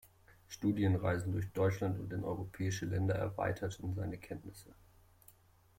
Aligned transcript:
Studienreisen 0.47 1.31
durch 1.31 1.51
Deutschland 1.53 1.99
und 1.99 2.11
in 2.11 2.23
europäische 2.23 2.87
Länder 2.87 3.13
erweiterten 3.13 3.93
seine 3.93 4.17
Kenntnisse. 4.17 4.73